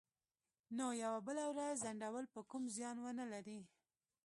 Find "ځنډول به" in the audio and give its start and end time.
1.83-2.41